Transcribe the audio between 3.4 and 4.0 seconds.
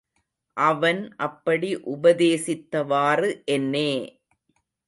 என்னே!